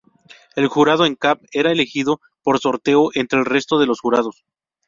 [0.55, 4.43] El Jurado en Cap era elegido por sorteo entre el resto de los Jurados.